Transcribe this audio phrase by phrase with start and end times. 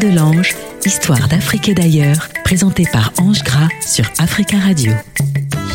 [0.00, 4.92] De l'ange, histoire d'Afrique et d'ailleurs, présentée par Ange Gras sur Africa Radio.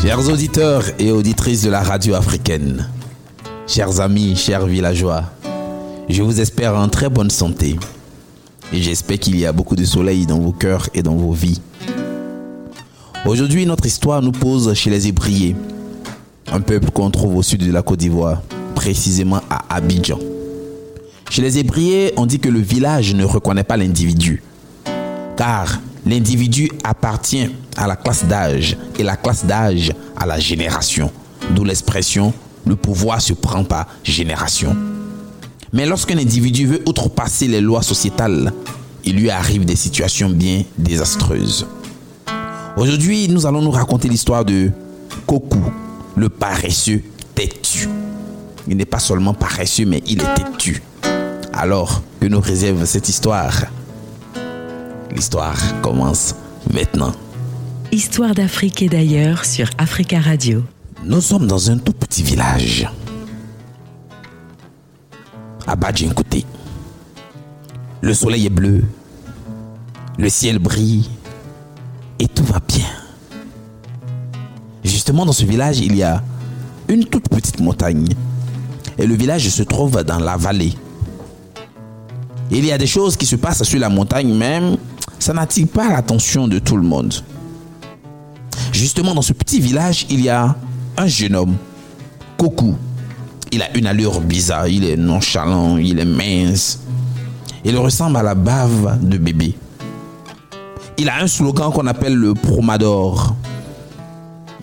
[0.00, 2.88] Chers auditeurs et auditrices de la radio africaine,
[3.66, 5.24] chers amis, chers villageois,
[6.08, 7.76] je vous espère en très bonne santé.
[8.72, 11.60] Et j'espère qu'il y a beaucoup de soleil dans vos cœurs et dans vos vies.
[13.26, 15.56] Aujourd'hui, notre histoire nous pose chez les Hébriers,
[16.52, 18.40] un peuple qu'on trouve au sud de la Côte d'Ivoire,
[18.76, 20.18] précisément à Abidjan.
[21.32, 24.42] Chez les Hébriers, on dit que le village ne reconnaît pas l'individu,
[25.34, 31.10] car l'individu appartient à la classe d'âge et la classe d'âge à la génération,
[31.52, 32.34] d'où l'expression
[32.66, 34.76] le pouvoir se prend par génération.
[35.72, 38.52] Mais lorsqu'un individu veut outrepasser les lois sociétales,
[39.06, 41.66] il lui arrive des situations bien désastreuses.
[42.76, 44.70] Aujourd'hui, nous allons nous raconter l'histoire de
[45.26, 45.62] Koku,
[46.14, 47.00] le paresseux
[47.34, 47.88] têtu.
[48.68, 50.82] Il n'est pas seulement paresseux, mais il est têtu.
[51.52, 53.66] Alors, que nous réserve cette histoire
[55.14, 56.34] L'histoire commence
[56.72, 57.12] maintenant.
[57.90, 60.62] Histoire d'Afrique et d'ailleurs sur Africa Radio.
[61.04, 62.88] Nous sommes dans un tout petit village.
[65.66, 66.46] À Badjinkouté.
[68.00, 68.84] Le soleil est bleu.
[70.18, 71.10] Le ciel brille.
[72.18, 72.86] Et tout va bien.
[74.82, 76.22] Justement, dans ce village, il y a
[76.88, 78.08] une toute petite montagne.
[78.96, 80.74] Et le village se trouve dans la vallée.
[82.54, 84.76] Il y a des choses qui se passent sur la montagne même.
[85.18, 87.14] Ça n'attire pas l'attention de tout le monde.
[88.72, 90.54] Justement, dans ce petit village, il y a
[90.98, 91.56] un jeune homme,
[92.36, 92.74] Koku.
[93.52, 96.80] Il a une allure bizarre, il est nonchalant, il est mince.
[97.64, 99.54] Il ressemble à la bave de bébé.
[100.98, 103.34] Il a un slogan qu'on appelle le promador.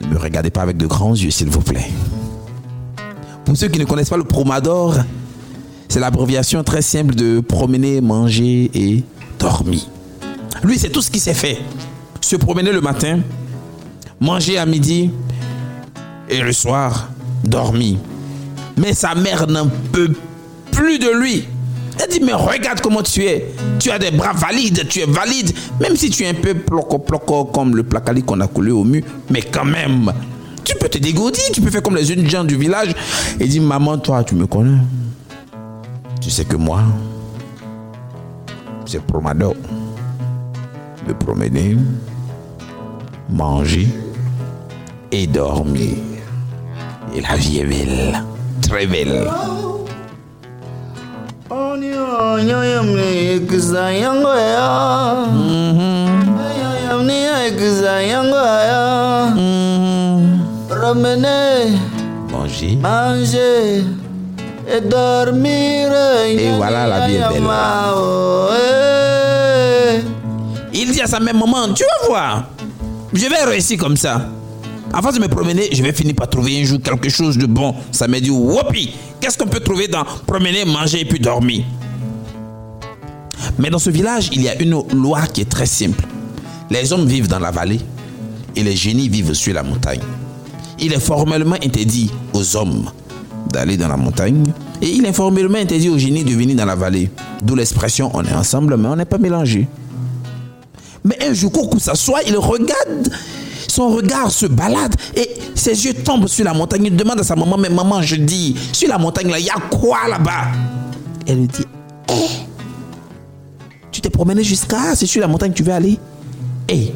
[0.02, 1.90] Ne me regardez pas avec de grands yeux, s'il vous plaît.
[3.46, 4.96] Pour ceux qui ne connaissent pas le promador,
[5.90, 9.04] c'est l'abréviation très simple de promener, manger et
[9.40, 9.82] dormir.
[10.64, 11.58] Lui, c'est tout ce qu'il sait fait.
[12.22, 13.22] Se promener le matin,
[14.19, 15.09] manger à midi
[16.30, 17.09] et le soir,
[17.44, 17.97] dormir.
[18.78, 20.13] Mais sa mère n'en peut
[20.72, 21.46] plus de lui.
[22.02, 23.52] Elle dit, mais regarde comment tu es.
[23.80, 25.52] Tu as des bras valides, tu es valide.
[25.81, 29.03] Même si tu es un peu ploco-ploco comme le placali qu'on a collé au mur.
[29.30, 30.13] Mais quand même,
[30.63, 32.94] tu peux te dégourdir, tu peux faire comme les jeunes gens du village.
[33.40, 34.78] Et dit, maman, toi, tu me connais.
[36.22, 36.81] Tu sais que moi,
[38.85, 39.56] c'est promenade.
[41.07, 41.78] De promener,
[43.30, 43.88] manger
[45.12, 45.96] et dormir.
[47.16, 48.24] Et la vie est belle,
[48.62, 49.30] très belle.
[62.30, 62.75] Manger.
[62.78, 63.99] Manger
[64.72, 65.91] et dormir.
[66.28, 67.44] Et voilà la vie est belle.
[70.74, 72.50] Il dit à sa mère, maman, tu vas voir.
[73.13, 74.30] Je vais réussir comme ça.
[74.94, 77.75] Avant de me promener, je vais finir par trouver un jour quelque chose de bon.
[77.91, 81.63] Ça m'a dit, whoopie, qu'est-ce qu'on peut trouver dans promener, manger et puis dormir?
[83.57, 86.06] Mais dans ce village, il y a une loi qui est très simple.
[86.69, 87.81] Les hommes vivent dans la vallée
[88.56, 90.01] et les génies vivent sur la montagne.
[90.80, 92.90] Il est formellement interdit aux hommes
[93.52, 94.44] d'aller dans la montagne
[94.82, 97.10] et il est formellement interdit aux génies de venir dans la vallée.
[97.42, 99.68] D'où l'expression on est ensemble mais on n'est pas mélangé.
[101.04, 103.10] Mais un jour, Koku s'assoit, il regarde,
[103.68, 106.86] son regard se balade et ses yeux tombent sur la montagne.
[106.86, 109.50] Il demande à sa maman, mais maman, je dis, sur la montagne là, il y
[109.50, 110.48] a quoi là-bas?
[111.26, 111.66] Elle lui dit,
[112.10, 112.28] hé,
[113.92, 115.98] tu t'es promené jusqu'à, c'est sur la montagne que tu veux aller
[116.68, 116.94] Hé,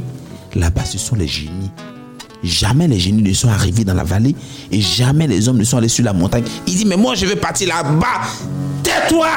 [0.56, 1.72] là-bas, ce sont les génies.
[2.44, 4.36] Jamais les génies ne sont arrivés dans la vallée
[4.72, 6.44] et jamais les hommes ne sont allés sur la montagne.
[6.68, 8.28] Il dit, mais moi je vais partir là-bas.
[8.84, 9.28] Tais-toi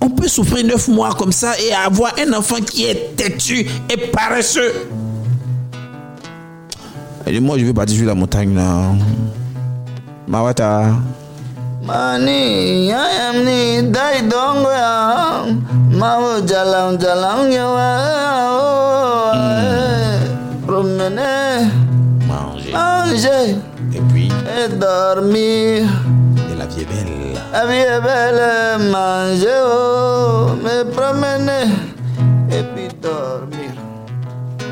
[0.00, 3.96] On peut souffrir neuf mois comme ça et avoir un enfant qui est têtu et
[3.96, 4.72] paresseux.
[7.26, 8.92] Il dit, moi je vais partir sur la montagne là.
[10.28, 10.94] Mawata.
[11.84, 12.92] Mani
[22.26, 22.72] Manger.
[22.72, 23.56] manger
[23.94, 25.84] Et puis, et dormir
[26.50, 27.40] et la vie est belle.
[27.52, 31.72] la vie est belle manger oh me promener
[32.50, 33.70] et puis dormir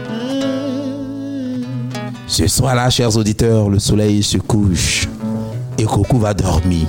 [0.08, 1.64] Mm.
[2.26, 5.08] Ce soir-là, chers auditeurs, le soleil se couche
[5.76, 6.86] et Coco va dormir.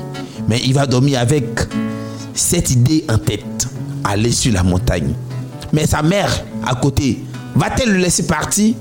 [0.48, 1.46] Mais il va dormir avec
[2.34, 3.68] cette idée en tête,
[4.04, 5.14] aller sur la montagne.
[5.74, 6.30] Mais sa mère,
[6.66, 7.24] à côté,
[7.56, 8.76] va-t-elle le laisser partir?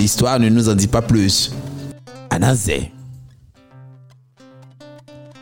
[0.00, 1.52] L'histoire ne nous en dit pas plus.
[2.30, 2.90] Anazé.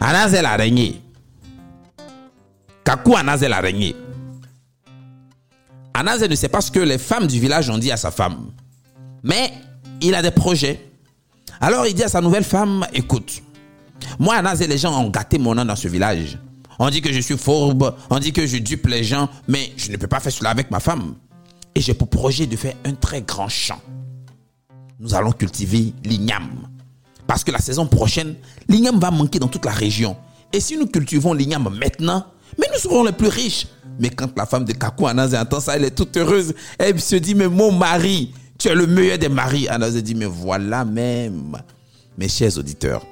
[0.01, 1.01] Anazé l'araignée.
[2.83, 3.95] Kakou Anazel a régné.
[5.95, 8.51] Anazel ne sait pas ce que les femmes du village ont dit à sa femme.
[9.23, 9.53] Mais
[10.01, 10.91] il a des projets.
[11.61, 13.41] Alors il dit à sa nouvelle femme, écoute,
[14.19, 16.37] moi Anazel, les gens ont gâté mon nom dans ce village.
[16.81, 19.93] On dit que je suis fourbe, on dit que je dupe les gens, mais je
[19.93, 21.15] ne peux pas faire cela avec ma femme.
[21.77, 23.81] Et j'ai pour projet de faire un très grand champ.
[25.01, 26.69] Nous allons cultiver l'igname.
[27.27, 28.35] Parce que la saison prochaine,
[28.69, 30.17] l'igname va manquer dans toute la région.
[30.53, 32.27] Et si nous cultivons l'igname maintenant,
[32.59, 33.67] mais nous serons les plus riches.
[34.01, 36.55] Mais quand la femme de Kakou Anazé entend ça, elle est toute heureuse.
[36.79, 39.69] Elle se dit, mais mon mari, tu es le meilleur des maris.
[39.69, 41.57] Anazé dit, mais voilà même.
[42.17, 43.07] Mes chers auditeurs,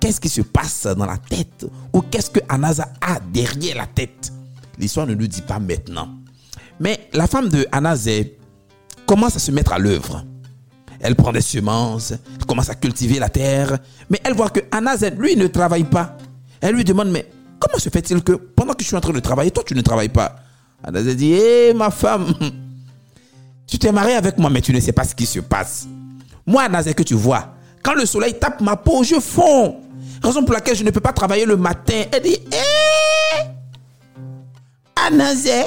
[0.00, 4.32] qu'est-ce qui se passe dans la tête ou qu'est-ce que Anaza a derrière la tête?
[4.78, 6.08] L'histoire ne nous dit pas maintenant.
[6.80, 8.36] Mais la femme de Anazé
[9.06, 10.24] commence à se mettre à l'œuvre.
[11.02, 12.14] Elle prend des semences,
[12.46, 13.78] commence à cultiver la terre,
[14.08, 16.16] mais elle voit que Anazé, lui, ne travaille pas.
[16.60, 17.26] Elle lui demande, mais
[17.58, 19.80] comment se fait-il que pendant que je suis en train de travailler, toi, tu ne
[19.80, 20.36] travailles pas?
[20.84, 22.32] Anazé dit, hé, ma femme,
[23.66, 25.88] tu t'es mariée avec moi, mais tu ne sais pas ce qui se passe.
[26.46, 27.52] Moi, Anazé, que tu vois,
[27.82, 29.80] quand le soleil tape ma peau, je fonds.
[30.22, 32.04] Raison pour laquelle je ne peux pas travailler le matin.
[32.12, 33.42] Elle dit, hé,
[34.94, 35.64] Anazé,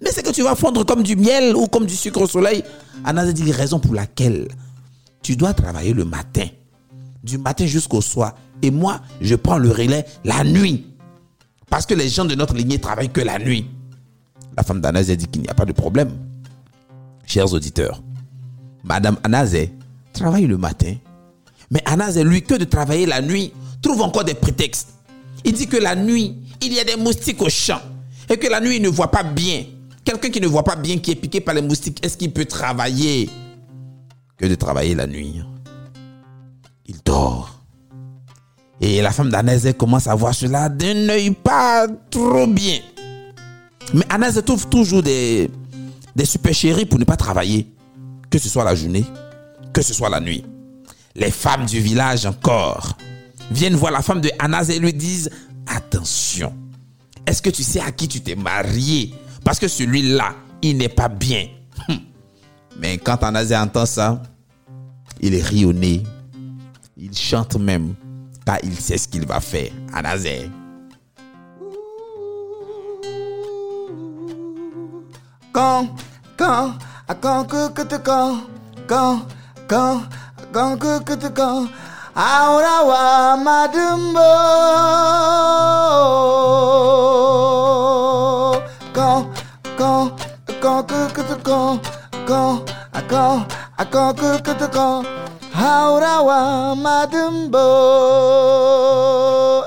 [0.00, 2.62] mais c'est que tu vas fondre comme du miel ou comme du sucre au soleil.
[3.04, 4.48] Anazé dit, raison pour laquelle
[5.22, 6.46] tu dois travailler le matin,
[7.22, 8.34] du matin jusqu'au soir.
[8.62, 10.86] Et moi, je prends le relais la nuit.
[11.68, 13.66] Parce que les gens de notre lignée travaillent que la nuit.
[14.56, 16.10] La femme d'Anazé dit qu'il n'y a pas de problème.
[17.26, 18.02] Chers auditeurs,
[18.84, 19.72] Madame Anazé
[20.12, 20.94] travaille le matin.
[21.70, 23.52] Mais Anazé, lui, que de travailler la nuit,
[23.82, 24.90] trouve encore des prétextes.
[25.44, 27.80] Il dit que la nuit, il y a des moustiques au champ.
[28.28, 29.64] Et que la nuit, il ne voit pas bien.
[30.06, 32.44] Quelqu'un qui ne voit pas bien, qui est piqué par les moustiques, est-ce qu'il peut
[32.44, 33.28] travailler
[34.38, 35.42] Que de travailler la nuit?
[36.86, 37.60] Il dort.
[38.80, 42.78] Et la femme d'Anazé commence à voir cela d'un œil pas trop bien.
[43.94, 45.50] Mais Anazé trouve toujours des,
[46.14, 47.66] des supercheries pour ne pas travailler.
[48.30, 49.04] Que ce soit la journée,
[49.72, 50.44] que ce soit la nuit.
[51.16, 52.96] Les femmes du village encore
[53.50, 55.30] viennent voir la femme de Anazé et lui disent
[55.66, 56.54] Attention,
[57.26, 59.12] est-ce que tu sais à qui tu t'es marié
[59.46, 61.46] Parce que celui-là, il n'est pas bien.
[61.88, 62.00] Hum.
[62.80, 64.20] Mais quand Anazé entend ça,
[65.20, 66.02] il rit au nez.
[66.96, 67.94] Il chante même,
[68.44, 69.70] car il sait ce qu'il va faire.
[69.94, 70.50] Anazé.
[75.52, 75.90] Quand,
[76.36, 76.72] quand,
[77.06, 78.38] à quand que que te quand,
[78.88, 79.22] quand,
[79.68, 80.02] quand,
[80.38, 81.68] à quand que que te quand,
[82.16, 84.18] wa madumbo.
[84.18, 86.25] Quand,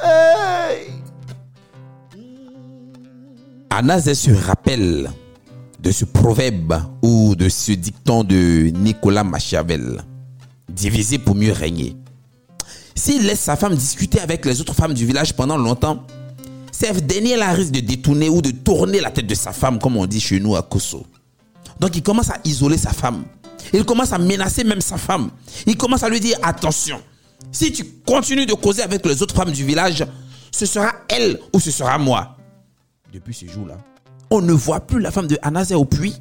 [0.04, 0.92] Hey.
[3.70, 5.10] Anazé se rappelle
[5.80, 10.02] de ce proverbe ou de ce dicton de Nicolas Machiavel.
[10.70, 11.96] Diviser pour mieux régner.
[12.94, 16.04] S'il laisse sa femme discuter avec les autres femmes du village pendant longtemps,
[16.74, 20.06] cette dernière risque de détourner ou de tourner la tête de sa femme, comme on
[20.06, 21.06] dit chez nous à Koso.
[21.80, 23.24] Donc il commence à isoler sa femme.
[23.74, 25.30] Il commence à menacer même sa femme.
[25.66, 27.02] Il commence à lui dire attention,
[27.52, 30.06] si tu continues de causer avec les autres femmes du village,
[30.52, 32.36] ce sera elle ou ce sera moi.
[33.14, 33.78] Depuis ce jour-là,
[34.30, 36.16] on ne voit plus la femme de Anazé au puits.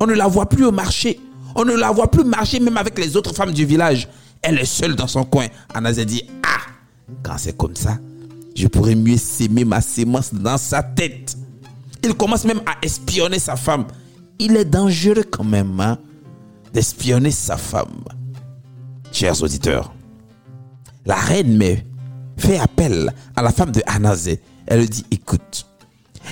[0.00, 1.20] On ne la voit plus au marché.
[1.54, 4.08] On ne la voit plus marcher même avec les autres femmes du village.
[4.42, 5.46] Elle est seule dans son coin.
[5.74, 6.60] Anazé dit Ah,
[7.22, 7.98] quand c'est comme ça,
[8.56, 11.36] je pourrais mieux s'aimer ma sémence dans sa tête.
[12.02, 13.86] Il commence même à espionner sa femme.
[14.38, 15.98] Il est dangereux quand même hein,
[16.72, 18.04] d'espionner sa femme.
[19.12, 19.92] Chers auditeurs,
[21.06, 21.62] la reine
[22.36, 24.40] fait appel à la femme de Anazé.
[24.66, 25.66] Elle lui dit Écoute,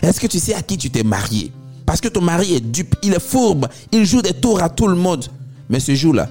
[0.02, 1.52] est-ce que tu sais à qui tu t'es marié?
[1.86, 4.88] Parce que ton mari est dupe, il est fourbe, il joue des tours à tout
[4.88, 5.26] le monde.
[5.68, 6.28] Mais ce jour-là,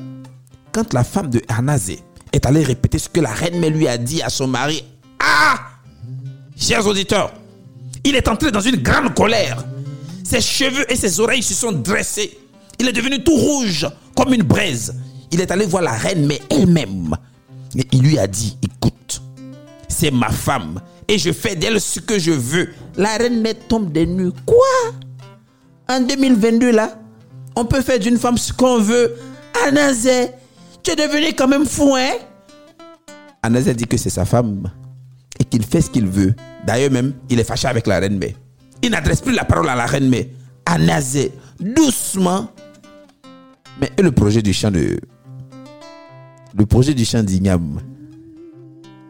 [0.72, 2.00] quand la femme de Anazé
[2.34, 4.84] est allée répéter ce que la reine lui a dit à son mari,
[5.20, 5.60] ah
[6.58, 7.34] Chers auditeurs,
[8.04, 9.64] il est entré dans une grande colère.
[10.24, 12.38] Ses cheveux et ses oreilles se sont dressés.
[12.80, 14.96] Il est devenu tout rouge, comme une braise.
[15.32, 17.16] Il est allé voir la reine, mais elle-même.
[17.76, 19.22] Et il lui a dit, écoute,
[19.88, 20.80] c'est ma femme
[21.12, 22.70] et je fais d'elle ce que je veux.
[22.96, 24.32] La reine mais tombe des nues.
[24.46, 24.94] Quoi?
[25.90, 26.98] En 2022 là,
[27.56, 29.16] on peut faire d'une femme ce qu'on veut.
[29.68, 30.30] Anazé,
[30.82, 32.14] tu es devenu quand même fou, hein?
[33.44, 34.72] Anazé dit que c'est sa femme
[35.38, 36.34] et qu'il fait ce qu'il veut.
[36.66, 38.36] D'ailleurs même, il est fâché avec la reine mais.
[38.84, 40.30] Il n'adresse plus la parole à la reine mais.
[40.66, 42.50] Anazé, doucement.
[43.80, 45.00] Mais le projet du champ de...
[46.58, 47.80] Le projet du d'Ignam.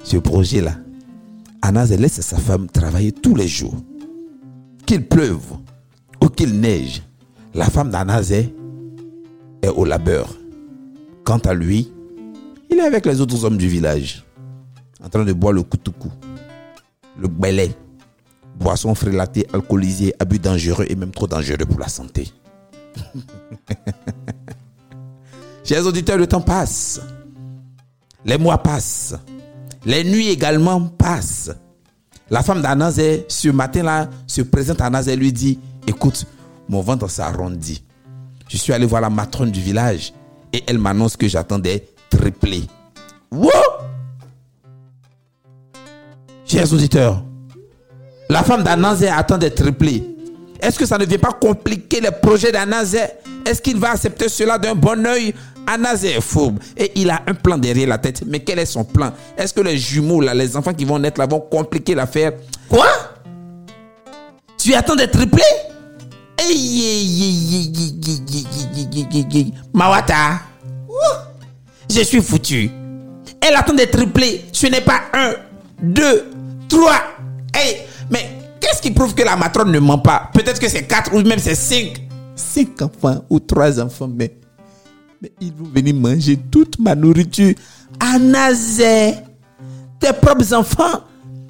[0.03, 0.75] Ce projet-là,
[1.61, 3.75] Anaz laisse sa femme travailler tous les jours.
[4.85, 5.43] qu'il pleuve
[6.23, 7.01] ou qu'il neige,
[7.53, 8.53] la femme d'Anazé
[9.61, 10.33] est au labeur.
[11.23, 11.91] Quant à lui,
[12.69, 14.25] il est avec les autres hommes du village,
[15.03, 16.11] en train de boire le koutoukou,
[17.19, 17.71] le gbélé,
[18.55, 22.31] boisson frélatée, alcoolisée, abus dangereux et même trop dangereux pour la santé.
[25.63, 27.01] Chers auditeurs, le temps passe.
[28.25, 29.15] Les mois passent.
[29.85, 31.51] Les nuits également passent.
[32.29, 36.25] La femme d'Anazé, ce matin-là, se présente à Anazé et lui dit Écoute,
[36.69, 37.83] mon ventre s'arrondit.
[38.47, 40.13] Je suis allé voir la matrone du village
[40.53, 42.63] et elle m'annonce que j'attendais triplé.
[43.31, 43.49] Wow!
[46.45, 47.23] Chers auditeurs,
[48.31, 50.03] la femme d'Anazé attend d'être triplé.
[50.61, 52.99] Est-ce que ça ne vient pas compliquer les projets d'Anazé
[53.45, 55.33] Est-ce qu'il va accepter cela d'un bon oeil
[55.67, 58.23] Anazé est fourbe et il a un plan derrière la tête.
[58.25, 61.19] Mais quel est son plan Est-ce que les jumeaux, là, les enfants qui vont naître
[61.19, 62.31] là, vont compliquer l'affaire
[62.69, 62.87] Quoi
[64.57, 65.43] Tu attends d'être triplé
[69.73, 70.39] Mawata,
[71.89, 72.71] je suis foutu.
[73.41, 74.45] Elle attend d'être triplée.
[74.51, 75.33] Ce n'est pas un,
[75.81, 76.25] deux,
[76.67, 77.01] trois.
[77.53, 80.29] Hey, mais qu'est-ce qui prouve que la matrone ne ment pas?
[80.33, 82.07] Peut-être que c'est quatre ou même c'est cinq.
[82.35, 84.35] Cinq enfants ou trois enfants, mais,
[85.21, 87.53] mais ils vont venir manger toute ma nourriture.
[87.99, 89.15] Anazé,
[89.99, 91.01] tes propres enfants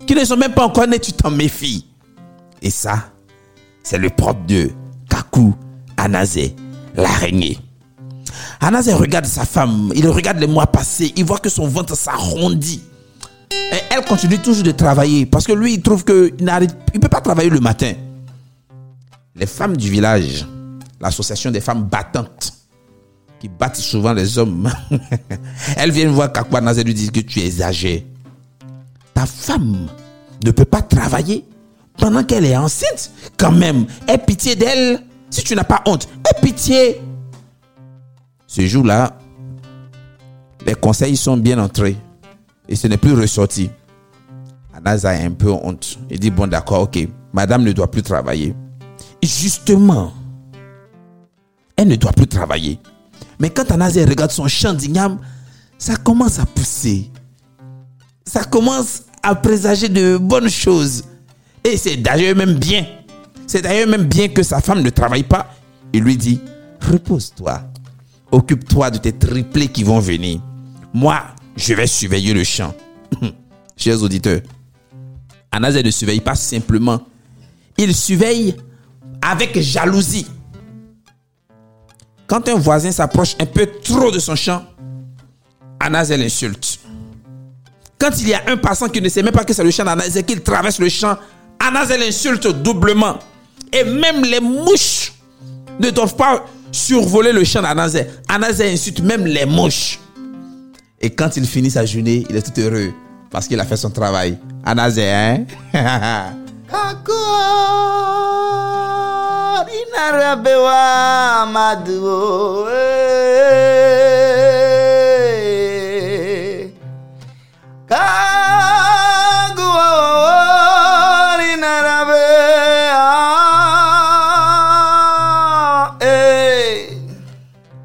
[0.06, 1.86] qui ne sont même pas encore nés, tu t'en méfies.
[2.62, 3.12] Et ça,
[3.84, 4.70] c'est le propre de
[5.10, 5.53] Kaku,
[5.98, 6.56] Anazé,
[6.96, 7.58] l'araignée.
[8.60, 12.82] Anazé regarde sa femme, il regarde les mois passés, il voit que son ventre s'arrondit.
[13.93, 17.50] Elle continue toujours de travailler parce que lui, il trouve qu'il ne peut pas travailler
[17.50, 17.93] le matin.
[19.36, 20.46] Les femmes du village,
[21.00, 22.53] l'association des femmes battantes,
[23.39, 24.72] qui battent souvent les hommes,
[25.77, 28.01] elles viennent voir Kaku Anazé et lui disent que tu exagères.
[29.13, 29.88] Ta femme
[30.43, 31.46] ne peut pas travailler
[31.98, 33.12] pendant qu'elle est enceinte.
[33.38, 35.01] Quand même, aie pitié d'elle.
[35.29, 37.01] Si tu n'as pas honte, aie pitié.
[38.48, 39.17] Ce jour-là,
[40.65, 41.98] les conseils sont bien entrés
[42.72, 43.70] et ce n'est plus ressorti.
[44.74, 46.00] Anaza a un peu honte.
[46.10, 48.56] Il dit, bon d'accord, ok, madame ne doit plus travailler.
[49.22, 50.13] Et justement,
[51.75, 52.80] elle ne doit plus travailler.
[53.40, 55.20] Mais quand Anaza regarde son champ d'igname,
[55.78, 57.12] ça commence à pousser.
[58.25, 61.04] Ça commence à présager de bonnes choses.
[61.66, 62.86] Et c'est d'ailleurs même bien.
[63.48, 65.54] C'est d'ailleurs même bien que sa femme ne travaille pas.
[65.92, 66.40] Il lui dit,
[66.90, 67.63] repose-toi.
[68.32, 70.40] Occupe-toi de tes triplés qui vont venir.
[70.94, 71.22] Moi,
[71.55, 72.74] je vais surveiller le champ.
[73.77, 74.41] Chers auditeurs,
[75.51, 77.01] Anazé ne surveille pas simplement.
[77.77, 78.55] Il surveille
[79.22, 80.27] avec jalousie.
[82.27, 84.63] Quand un voisin s'approche un peu trop de son champ,
[85.79, 86.79] Anazé l'insulte.
[87.98, 89.84] Quand il y a un passant qui ne sait même pas que c'est le champ
[89.84, 91.17] d'Anazé, qu'il traverse le champ,
[91.60, 93.17] Anazé l'insulte doublement.
[93.74, 95.13] Et même les mouches
[95.79, 98.08] ne doivent pas survoler le champ d'Anazé.
[98.27, 100.00] Anazé insulte même les mouches.
[101.03, 102.93] Et quand il finit sa journée, il est tout heureux
[103.31, 104.38] parce qu'il a fait son travail.
[104.63, 105.46] Anazé, hein?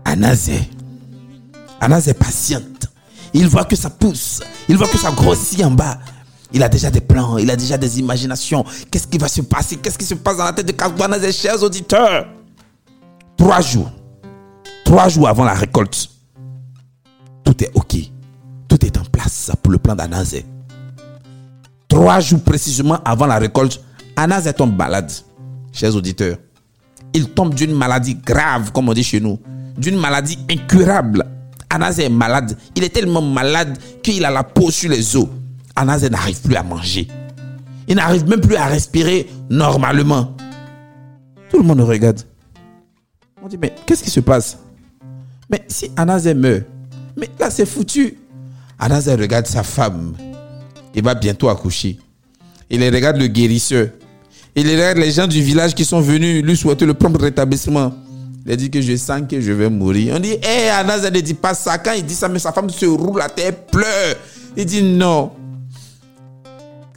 [0.05, 0.69] Anazé.
[1.81, 2.76] Anazé est patiente.
[3.37, 4.41] Il voit que ça pousse.
[4.67, 5.99] Il voit que ça grossit en bas.
[6.55, 8.65] Il a déjà des plans, il a déjà des imaginations.
[8.91, 9.77] Qu'est-ce qui va se passer?
[9.77, 12.29] Qu'est-ce qui se passe dans la tête de Kasbanazé, chers auditeurs?
[13.37, 13.91] Trois jours.
[14.87, 16.09] Trois jours avant la récolte.
[17.45, 17.97] Tout est OK.
[18.69, 20.47] Tout est en place pour le plan d'Anazé.
[21.89, 23.83] Trois jours précisément avant la récolte,
[24.17, 25.13] Anazé tombe malade.
[25.73, 26.39] Chers auditeurs,
[27.13, 29.39] il tombe d'une maladie grave, comme on dit chez nous,
[29.77, 31.36] d'une maladie incurable.
[31.77, 32.57] Anazé est malade.
[32.75, 35.29] Il est tellement malade qu'il a la peau sur les os.
[35.75, 37.07] Anazé n'arrive plus à manger.
[37.87, 40.35] Il n'arrive même plus à respirer normalement.
[41.51, 42.23] Tout le monde regarde.
[43.43, 44.57] On dit, mais qu'est-ce qui se passe?
[45.51, 46.65] Mais si Anazé meurt,
[47.15, 48.17] mais là c'est foutu.
[48.79, 50.15] Anazé regarde sa femme.
[50.95, 51.99] Il va bientôt accoucher.
[52.71, 53.89] Il regarde le guérisseur.
[54.55, 57.93] Il regarde les gens du village qui sont venus lui souhaiter le prompt rétablissement.
[58.49, 60.15] Il dit que je sens que je vais mourir.
[60.17, 61.79] On dit, hé, hey, Anazé ne dit pas ça.
[61.79, 64.17] Quand il dit ça, mais sa femme se roule à terre, pleure.
[64.57, 65.33] Il dit non.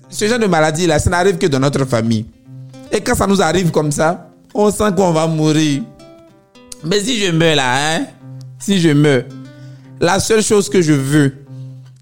[0.10, 2.26] Ce genre de maladie là, ça n'arrive que dans notre famille.
[2.92, 5.84] Et quand ça nous arrive comme ça, on sent qu'on va mourir.
[6.84, 8.06] Mais si je meurs là, hein,
[8.58, 9.24] si je meurs,
[10.00, 11.34] la seule chose que je veux,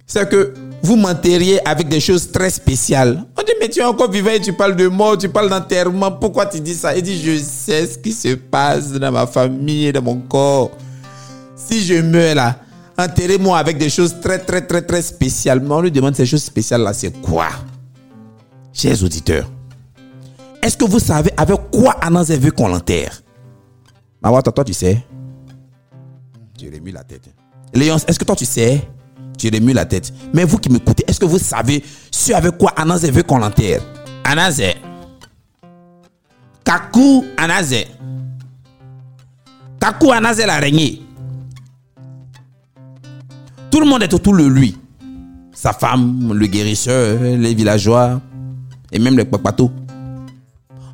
[0.05, 3.23] c'est que vous m'enterriez avec des choses très spéciales.
[3.59, 6.11] Mais tu es encore vivant et tu parles de mort, tu parles d'enterrement.
[6.11, 6.95] Pourquoi tu dis ça?
[6.95, 10.71] Il dit, je sais ce qui se passe dans ma famille et dans mon corps.
[11.55, 12.59] Si je meurs là,
[12.97, 15.59] enterrez-moi avec des choses très, très, très, très spéciales.
[15.59, 17.47] Mais on lui demande ces choses spéciales là, c'est quoi?
[18.73, 19.49] Chers auditeurs,
[20.61, 23.23] est-ce que vous savez avec quoi Ananzé veut qu'on l'enterre?
[24.21, 25.03] Maman, toi, toi, tu sais?
[26.57, 27.29] Tu remues la tête.
[27.73, 28.81] Léon, est-ce que toi, tu sais?
[29.37, 30.11] Tu remues la tête.
[30.33, 31.83] Mais vous qui m'écoutez, est-ce que vous savez
[32.17, 32.71] ce avec quoi?
[32.75, 33.81] Ananzé veut qu'on l'enterre
[34.23, 34.75] Ananzé.
[36.63, 37.87] Kaku Anazé.
[39.79, 41.01] Kaku Anazé l'araignée.
[43.71, 44.77] Tout le monde est autour de lui.
[45.53, 48.19] Sa femme, le guérisseur, les villageois
[48.91, 49.71] et même les papatos.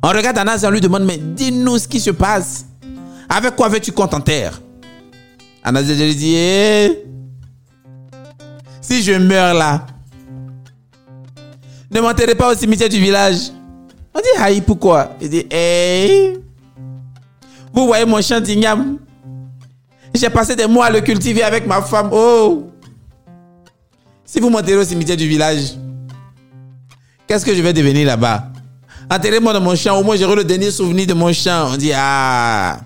[0.02, 2.66] On regarde Anazé, on lui demande, mais dis-nous ce qui se passe.
[3.28, 4.60] Avec quoi veux-tu qu'on t'enterre?
[5.64, 7.04] Anazé lui dit, eh,
[8.80, 9.86] si je meurs là,
[11.94, 13.52] ne m'enterrez pas au cimetière du village.
[14.14, 15.10] On dit, aïe, pourquoi?
[15.20, 16.34] Il dit, eh,
[17.72, 18.98] vous voyez mon champ d'igname?
[20.14, 22.10] J'ai passé des mois à le cultiver avec ma femme.
[22.12, 22.70] Oh
[24.24, 25.74] Si vous m'enterrez au cimetière du village,
[27.26, 28.44] qu'est-ce que je vais devenir là-bas?
[29.10, 31.70] Enterrez-moi dans mon champ, au moins j'aurai le dernier souvenir de mon champ.
[31.72, 32.78] On dit, ah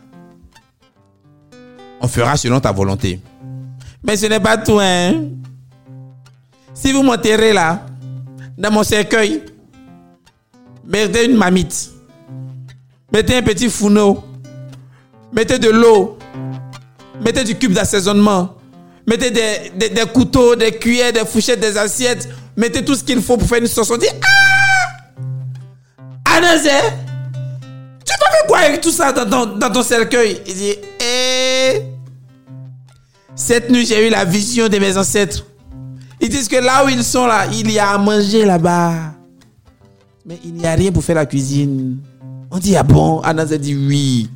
[2.00, 3.20] On fera selon ta volonté.
[4.02, 5.24] Mais ce n'est pas tout, hein
[6.72, 7.84] Si vous m'enterrez là,
[8.58, 9.42] dans mon cercueil,
[10.84, 11.90] mettez une mamite,
[13.12, 14.24] mettez un petit fourneau,
[15.32, 16.18] mettez de l'eau,
[17.24, 18.56] mettez du cube d'assaisonnement,
[19.06, 23.48] mettez des, couteaux, des cuillères, des fourchettes, des assiettes, mettez tout ce qu'il faut pour
[23.48, 23.90] faire une sauce.
[23.92, 24.26] On dit Ah!
[26.36, 26.70] Anazé,
[28.04, 30.42] tu vas faire quoi avec tout ça dans, dans ton cercueil?
[30.48, 31.82] Il dit Eh
[33.36, 35.44] Cette nuit, j'ai eu la vision de mes ancêtres.
[36.28, 39.14] Ils disent que là où ils sont là, il y a à manger là-bas.
[40.26, 42.00] Mais il n'y a rien pour faire la cuisine.
[42.50, 43.20] On dit, ah bon?
[43.20, 44.28] Anas a dit oui.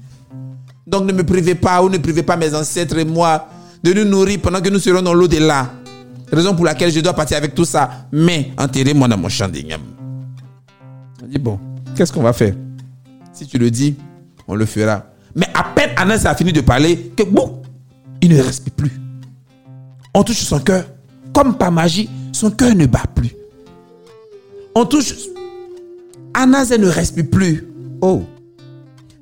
[0.87, 3.47] Donc ne me privez pas ou ne privez pas mes ancêtres et moi
[3.85, 5.71] de nous nourrir pendant que nous serons dans l'au-delà.
[6.33, 8.07] Raison pour laquelle je dois partir avec tout ça.
[8.11, 9.83] Mais enterrez-moi dans mon champ d'igname.
[11.23, 11.61] On dit, bon,
[11.95, 12.55] qu'est-ce qu'on va faire?
[13.35, 13.97] Si tu le dis,
[14.49, 15.05] on le fera.
[15.37, 17.61] Mais à peine Anas a fini de parler, que bon,
[18.23, 18.99] il ne respire plus.
[20.15, 20.87] On touche son cœur.
[21.35, 23.33] Comme par magie, son cœur ne bat plus.
[24.75, 25.15] On touche.
[26.35, 27.67] Anazé ne respire plus.
[28.01, 28.25] Oh.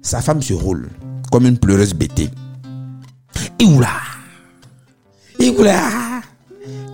[0.02, 0.88] Sa femme se roule
[1.30, 2.28] comme une pleureuse bêtée.
[3.58, 3.88] Et oula.
[5.38, 5.80] Et oula.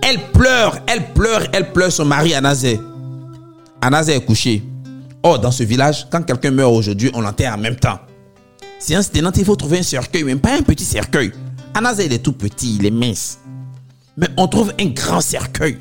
[0.03, 2.81] Elle pleure, elle pleure, elle pleure son mari Anazé.
[3.81, 4.63] Anazé est couché.
[5.23, 7.99] Oh, dans ce village, quand quelqu'un meurt aujourd'hui, on l'enterre en même temps.
[8.79, 11.33] Si un il faut trouver un cercueil, même pas un petit cercueil.
[11.75, 13.39] Anazé, il est tout petit, il est mince.
[14.17, 15.79] Mais on trouve un grand cercueil.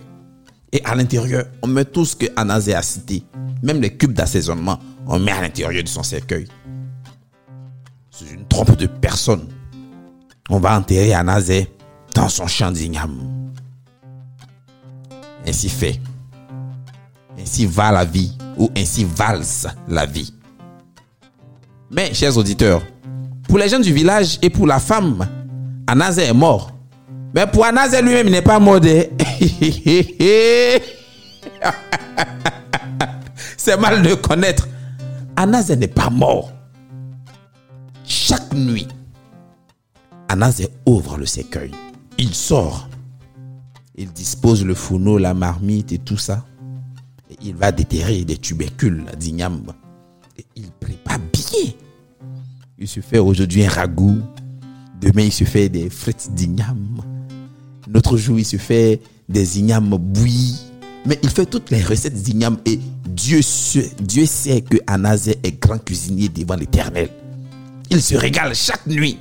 [0.72, 3.24] Et à l'intérieur, on met tout ce que Anazé a cité.
[3.64, 6.48] Même les cubes d'assaisonnement, on met à l'intérieur de son cercueil.
[8.12, 9.48] C'est une trompe de personne.
[10.50, 11.70] On va enterrer Anazé
[12.14, 13.52] dans son champ d'igname.
[15.48, 16.00] Ainsi fait.
[17.40, 20.34] Ainsi va la vie, ou ainsi valse la vie.
[21.92, 22.82] Mais, chers auditeurs,
[23.48, 25.28] pour les gens du village et pour la femme,
[25.88, 26.75] Anazé est mort.
[27.36, 28.80] Mais pour Anazé lui-même, il n'est pas mort.
[33.58, 34.70] C'est mal de connaître.
[35.36, 36.54] Anazé n'est pas mort.
[38.06, 38.88] Chaque nuit,
[40.30, 41.72] Anazé ouvre le cercueil.
[42.18, 42.88] Il sort.
[43.96, 46.46] Il dispose le fourneau, la marmite et tout ça.
[47.42, 49.74] Il va déterrer des tubercules d'igname.
[50.38, 51.74] Et il prépare bien.
[52.78, 54.22] Il se fait aujourd'hui un ragoût.
[55.02, 57.02] Demain, il se fait des frites d'igname.
[57.96, 60.60] L'autre jour, il se fait des ignames bouillis.
[61.06, 62.78] Mais il fait toutes les recettes d'ignames et
[63.08, 63.40] Dieu,
[64.02, 67.10] Dieu sait que Anazé est grand cuisinier devant l'éternel.
[67.90, 69.18] Il se régale chaque nuit.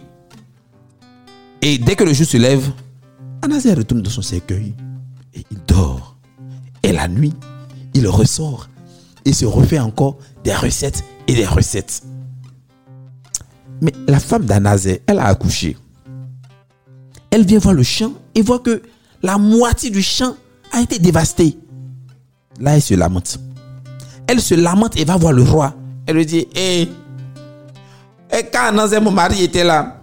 [1.63, 2.69] Et dès que le jour se lève,
[3.43, 4.75] Anazé retourne dans son cercueil
[5.35, 6.17] et il dort.
[6.83, 7.35] Et la nuit,
[7.95, 8.69] il ressort
[9.25, 12.03] et se refait encore des recettes et des recettes.
[13.81, 15.77] Mais la femme d'Anazé, elle a accouché.
[17.31, 18.83] Elle vient voir le champ et voit que
[19.23, 20.35] la moitié du champ
[20.73, 21.57] a été dévasté.
[22.61, 23.39] Là, elle se lamente.
[24.27, 25.75] Elle se lamente et va voir le roi.
[26.07, 26.93] Elle lui dit, hé, hey,
[28.33, 30.01] et quand mon mari, était là,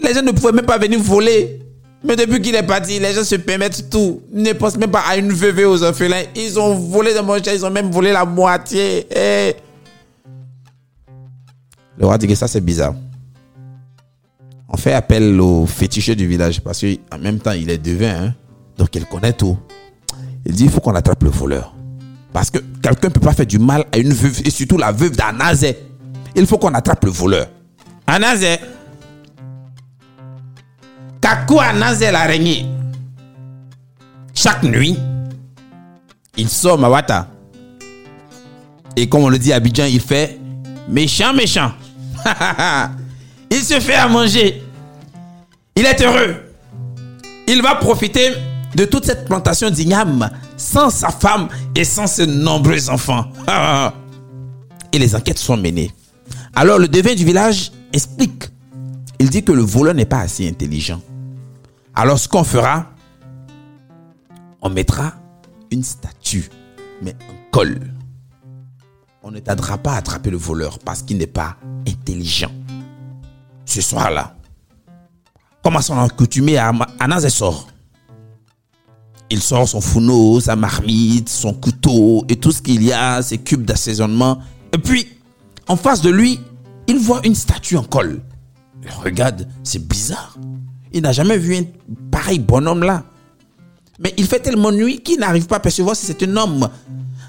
[0.00, 1.60] les gens ne pouvaient même pas venir voler.
[2.04, 4.22] Mais depuis qu'il est parti, les gens se permettent tout.
[4.34, 6.24] Ils ne pensent même pas à une veuve aux orphelins.
[6.34, 9.06] Ils ont volé de mon champ, ils ont même volé la moitié.
[9.10, 9.54] Hey.
[11.96, 12.94] Le roi dit que ça, c'est bizarre.
[14.72, 18.26] On fait appel au féticheur du village parce qu'en même temps, il est devin.
[18.26, 18.34] Hein?
[18.78, 19.58] Donc, il connaît tout.
[20.46, 21.74] Il dit, il faut qu'on attrape le voleur.
[22.32, 24.90] Parce que quelqu'un ne peut pas faire du mal à une veuve, et surtout la
[24.90, 25.76] veuve d'Anazé.
[26.34, 27.46] Il faut qu'on attrape le voleur.
[28.06, 28.56] Anazé.
[31.20, 32.66] Kakou Anazé l'araignée.
[34.34, 34.98] Chaque nuit,
[36.36, 37.28] il sort Mawata.
[38.96, 40.38] Et comme on le dit à Abidjan, il fait
[40.88, 41.72] méchant, méchant.
[43.50, 44.61] il se fait à manger.
[45.76, 46.36] Il est heureux.
[47.48, 48.32] Il va profiter
[48.74, 53.26] de toute cette plantation d'igname sans sa femme et sans ses nombreux enfants.
[54.92, 55.90] et les enquêtes sont menées.
[56.54, 58.44] Alors le devin du village explique.
[59.18, 61.00] Il dit que le voleur n'est pas assez intelligent.
[61.94, 62.86] Alors ce qu'on fera,
[64.60, 65.14] on mettra
[65.70, 66.48] une statue,
[67.02, 67.78] mais en colle.
[69.22, 71.56] On ne t'aidera pas à attraper le voleur parce qu'il n'est pas
[71.86, 72.50] intelligent.
[73.64, 74.34] Ce soir-là,
[75.62, 77.68] comme à son accoutumé, Anas sort.
[79.30, 83.38] Il sort son fourneau, sa marmite, son couteau et tout ce qu'il y a, ses
[83.38, 84.38] cubes d'assaisonnement.
[84.74, 85.08] Et puis,
[85.68, 86.38] en face de lui,
[86.86, 87.86] il voit une statue en.
[88.02, 90.36] Il regarde, c'est bizarre.
[90.92, 91.64] Il n'a jamais vu un
[92.10, 93.04] pareil bonhomme là.
[94.00, 96.68] Mais il fait tellement nuit qu'il n'arrive pas à percevoir si c'est un homme.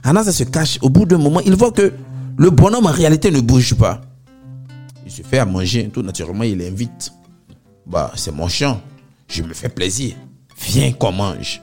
[0.04, 0.80] Anas se cache.
[0.82, 1.94] Au bout d'un moment, il voit que
[2.38, 4.02] le bonhomme en réalité ne bouge pas.
[5.06, 5.90] Il se fait à manger.
[5.94, 7.14] Tout naturellement, il invite.
[7.86, 8.82] Bah, c'est mon champ.
[9.28, 10.16] Je me fais plaisir.
[10.60, 11.62] Viens qu'on mange.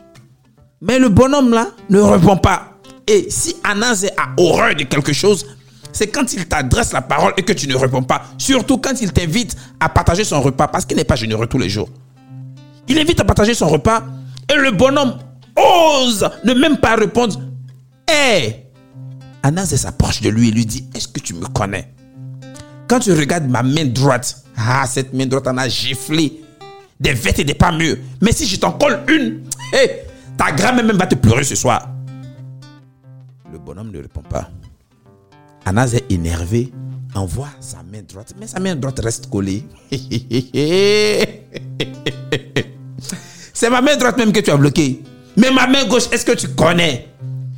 [0.81, 2.75] Mais le bonhomme là ne répond pas.
[3.07, 5.47] Et si Anas a horreur de quelque chose,
[5.93, 8.23] c'est quand il t'adresse la parole et que tu ne réponds pas.
[8.39, 11.69] Surtout quand il t'invite à partager son repas parce qu'il n'est pas généreux tous les
[11.69, 11.89] jours.
[12.89, 14.05] Il invite à partager son repas
[14.53, 15.19] et le bonhomme
[15.57, 17.41] ose ne même pas répondre.
[18.09, 18.67] Hé
[19.43, 21.93] Anas s'approche de lui et lui dit Est-ce que tu me connais?
[22.91, 26.41] Quand tu regardes ma main droite, ah, cette main droite en a giflé
[26.99, 28.01] des vêtes et des pas mieux.
[28.21, 30.01] Mais si je t'en colle une, hé,
[30.37, 31.89] ta grand-mère même va te pleurer ce soir.
[33.53, 34.51] Le bonhomme ne répond pas.
[35.65, 36.73] Anas est énervé,
[37.15, 39.63] envoie sa main droite, mais sa main droite reste collée.
[43.55, 45.01] C'est ma main droite même que tu as bloquée.
[45.37, 47.07] Mais ma main gauche, est-ce que tu connais?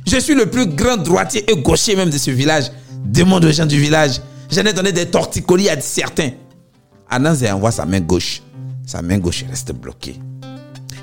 [0.05, 2.65] Je suis le plus grand droitier et gaucher même de ce village.
[3.03, 4.21] Demande aux gens du village.
[4.53, 6.29] J'en ai donné des torticolis à certains.
[7.09, 8.43] Anas envoie sa main gauche.
[8.85, 10.19] Sa main gauche reste bloquée.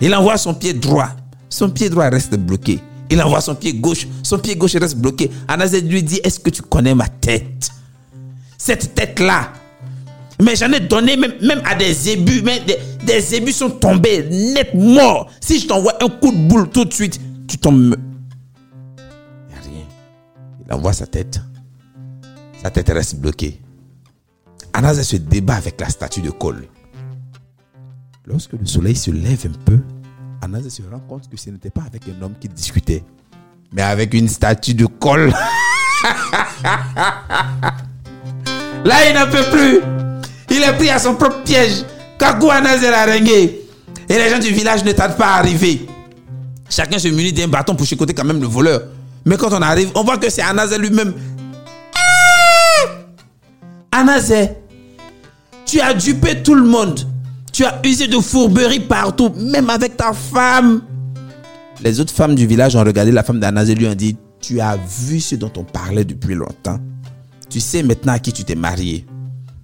[0.01, 1.09] Il envoie son pied droit.
[1.49, 2.79] Son pied droit reste bloqué.
[3.11, 4.07] Il envoie son pied gauche.
[4.23, 5.31] Son pied gauche reste bloqué.
[5.49, 7.71] Anas lui dit Est-ce que tu connais ma tête?
[8.57, 9.53] Cette tête-là,
[10.41, 11.33] mais j'en ai donné même,
[11.65, 12.43] à des ébus.
[12.43, 15.29] Mais des, des ébus sont tombés net morts.
[15.41, 17.97] Si je t'envoie un coup de boule tout de suite, tu tombes.
[18.97, 19.87] Il n'y a rien.
[20.67, 21.41] Il envoie sa tête.
[22.63, 23.61] Sa tête reste bloquée.
[24.75, 26.67] Anas se débat avec la statue de Cole.
[28.27, 29.79] Lorsque le soleil se lève un peu,
[30.43, 33.03] Anas se rend compte que ce n'était pas avec un homme qui discutait,
[33.73, 35.29] mais avec une statue de Cole.
[38.85, 39.81] Là, il n'en peut plus.
[40.51, 41.85] Il est pris à son propre piège.
[42.19, 43.33] Kagou Anas est
[44.09, 45.87] Et les gens du village ne tardent pas à arriver.
[46.69, 48.83] Chacun se munit d'un bâton pour chicoter quand même le voleur.
[49.25, 51.13] Mais quand on arrive, on voit que c'est Anazé lui-même.
[53.93, 54.51] Anazé,
[55.67, 57.01] tu as dupé tout le monde.
[57.53, 60.83] Tu as usé de fourberie partout, même avec ta femme.
[61.83, 64.61] Les autres femmes du village ont regardé la femme d'Anazé et lui ont dit Tu
[64.61, 66.79] as vu ce dont on parlait depuis longtemps.
[67.49, 69.05] Tu sais maintenant à qui tu t'es marié.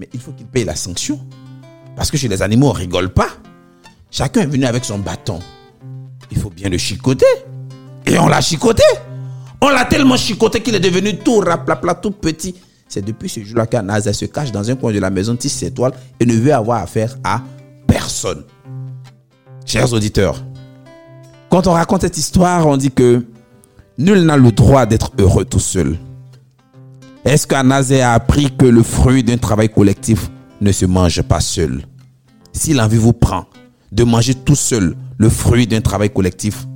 [0.00, 1.20] Mais il faut qu'il paye la sanction.
[1.94, 3.28] Parce que chez les animaux, on rigole pas.
[4.10, 5.38] Chacun est venu avec son bâton.
[6.30, 7.26] Il faut bien le chicoter.
[8.06, 8.82] Et on l'a chicoté.
[9.60, 12.54] On l'a tellement chicoté qu'il est devenu tout raplapla, tout petit.
[12.88, 15.92] C'est depuis ce jour-là qu'Anaza se cache dans un coin de la maison tisse étoile
[16.20, 17.42] et ne veut avoir affaire à
[17.86, 18.44] personne.
[19.64, 20.44] Chers auditeurs,
[21.50, 23.24] quand on raconte cette histoire, on dit que
[23.98, 25.98] nul n'a le droit d'être heureux tout seul.
[27.24, 31.82] Est-ce qu'Anazé a appris que le fruit d'un travail collectif ne se mange pas seul?
[32.52, 33.46] Si l'envie vous prend
[33.90, 36.66] de manger tout seul le fruit d'un travail collectif,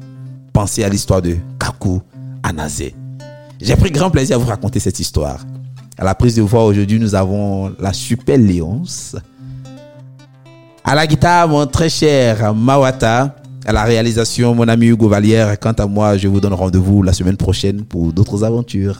[0.52, 2.00] pensez à l'histoire de Kaku
[2.42, 2.96] Anazé.
[3.60, 5.44] J'ai pris grand plaisir à vous raconter cette histoire.
[6.00, 9.16] À la prise de voix aujourd'hui, nous avons la super Léonce.
[10.82, 13.36] À la guitare, mon très cher Mawata.
[13.66, 15.60] À la réalisation, mon ami Hugo Vallière.
[15.60, 18.98] Quant à moi, je vous donne rendez-vous la semaine prochaine pour d'autres aventures.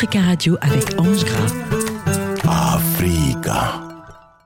[0.00, 1.52] Africa Radio avec Ange Gras.
[2.48, 3.79] Africa.